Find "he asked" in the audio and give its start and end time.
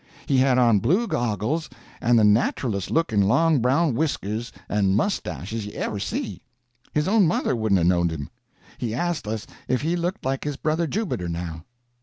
8.79-9.27